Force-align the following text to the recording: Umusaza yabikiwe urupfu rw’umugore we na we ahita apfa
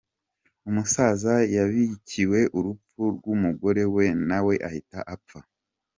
Umusaza 0.67 1.33
yabikiwe 1.55 2.39
urupfu 2.57 3.01
rw’umugore 3.15 3.83
we 3.95 4.05
na 4.29 4.39
we 4.45 4.55
ahita 4.69 4.99
apfa 5.15 5.39